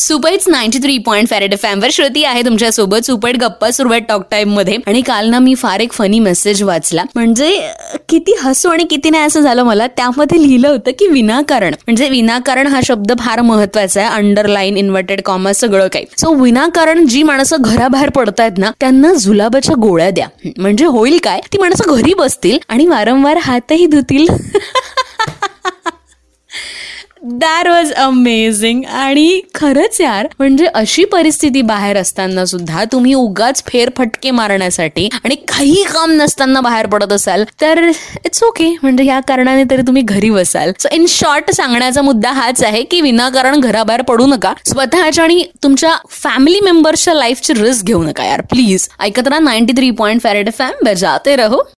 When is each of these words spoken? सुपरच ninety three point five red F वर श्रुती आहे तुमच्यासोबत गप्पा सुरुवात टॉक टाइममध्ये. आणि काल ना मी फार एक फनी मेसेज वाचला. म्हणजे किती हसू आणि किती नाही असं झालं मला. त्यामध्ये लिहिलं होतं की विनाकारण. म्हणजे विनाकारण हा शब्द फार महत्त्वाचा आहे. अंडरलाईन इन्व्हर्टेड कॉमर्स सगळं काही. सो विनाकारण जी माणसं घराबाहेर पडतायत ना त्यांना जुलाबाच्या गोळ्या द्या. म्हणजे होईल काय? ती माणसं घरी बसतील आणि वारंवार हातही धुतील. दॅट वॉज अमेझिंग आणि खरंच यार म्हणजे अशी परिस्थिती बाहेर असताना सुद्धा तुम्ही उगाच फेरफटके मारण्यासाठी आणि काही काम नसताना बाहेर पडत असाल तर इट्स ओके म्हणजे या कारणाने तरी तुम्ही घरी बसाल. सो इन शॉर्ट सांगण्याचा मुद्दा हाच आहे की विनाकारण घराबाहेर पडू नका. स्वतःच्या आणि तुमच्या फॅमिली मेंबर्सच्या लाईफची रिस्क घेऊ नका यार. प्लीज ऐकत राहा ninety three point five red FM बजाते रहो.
सुपरच 0.00 0.44
ninety 0.48 0.78
three 0.78 0.98
point 0.98 1.28
five red 1.28 1.52
F 1.52 1.64
वर 1.64 1.88
श्रुती 1.92 2.24
आहे 2.24 2.42
तुमच्यासोबत 2.42 3.08
गप्पा 3.40 3.70
सुरुवात 3.70 4.00
टॉक 4.00 4.22
टाइममध्ये. 4.30 4.76
आणि 4.86 5.00
काल 5.00 5.28
ना 5.28 5.38
मी 5.38 5.54
फार 5.54 5.80
एक 5.80 5.92
फनी 5.92 6.18
मेसेज 6.18 6.62
वाचला. 6.62 7.02
म्हणजे 7.14 7.62
किती 8.08 8.34
हसू 8.42 8.68
आणि 8.68 8.84
किती 8.84 9.10
नाही 9.10 9.24
असं 9.24 9.40
झालं 9.40 9.62
मला. 9.62 9.86
त्यामध्ये 9.86 10.42
लिहिलं 10.42 10.68
होतं 10.68 10.90
की 10.90 11.06
विनाकारण. 11.06 11.70
म्हणजे 11.70 12.08
विनाकारण 12.08 12.66
हा 12.66 12.80
शब्द 12.84 13.12
फार 13.18 13.40
महत्त्वाचा 13.40 14.00
आहे. 14.00 14.10
अंडरलाईन 14.10 14.76
इन्व्हर्टेड 14.76 15.20
कॉमर्स 15.20 15.60
सगळं 15.60 15.88
काही. 15.88 16.04
सो 16.18 16.34
विनाकारण 16.34 17.06
जी 17.06 17.22
माणसं 17.22 17.56
घराबाहेर 17.60 18.10
पडतायत 18.10 18.58
ना 18.58 18.70
त्यांना 18.80 19.12
जुलाबाच्या 19.12 19.74
गोळ्या 19.74 20.10
द्या. 20.10 20.26
म्हणजे 20.58 20.84
होईल 20.84 21.18
काय? 21.22 21.40
ती 21.52 21.58
माणसं 21.58 21.84
घरी 21.88 22.14
बसतील 22.14 22.58
आणि 22.68 22.86
वारंवार 22.86 23.36
हातही 23.36 23.86
धुतील. 23.86 24.26
दॅट 27.22 27.66
वॉज 27.68 27.92
अमेझिंग 27.92 28.82
आणि 28.84 29.40
खरंच 29.54 30.00
यार 30.00 30.26
म्हणजे 30.38 30.66
अशी 30.74 31.04
परिस्थिती 31.04 31.62
बाहेर 31.62 31.96
असताना 31.96 32.44
सुद्धा 32.44 32.84
तुम्ही 32.92 33.12
उगाच 33.14 33.62
फेरफटके 33.66 34.30
मारण्यासाठी 34.30 35.08
आणि 35.24 35.34
काही 35.48 35.82
काम 35.92 36.10
नसताना 36.12 36.60
बाहेर 36.60 36.86
पडत 36.86 37.12
असाल 37.12 37.44
तर 37.60 37.84
इट्स 38.24 38.42
ओके 38.42 38.68
म्हणजे 38.82 39.04
या 39.04 39.18
कारणाने 39.20 39.64
तरी 39.70 39.82
तुम्ही 39.86 40.02
घरी 40.02 40.30
बसाल. 40.30 40.72
सो 40.78 40.88
इन 40.92 41.04
शॉर्ट 41.08 41.50
सांगण्याचा 41.50 42.02
मुद्दा 42.02 42.30
हाच 42.30 42.62
आहे 42.64 42.82
की 42.82 43.00
विनाकारण 43.00 43.60
घराबाहेर 43.60 44.02
पडू 44.02 44.26
नका. 44.26 44.52
स्वतःच्या 44.66 45.24
आणि 45.24 45.44
तुमच्या 45.62 45.94
फॅमिली 46.10 46.60
मेंबर्सच्या 46.60 47.14
लाईफची 47.14 47.54
रिस्क 47.54 47.84
घेऊ 47.84 48.02
नका 48.02 48.24
यार. 48.24 48.40
प्लीज 48.40 48.88
ऐकत 49.00 49.28
राहा 49.28 49.40
ninety 49.40 49.72
three 49.72 49.90
point 49.90 50.22
five red 50.22 50.52
FM 50.58 50.84
बजाते 50.84 51.36
रहो. 51.36 51.62